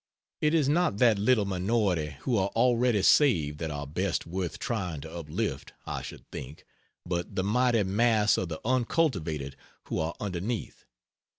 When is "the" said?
7.35-7.43, 8.49-8.59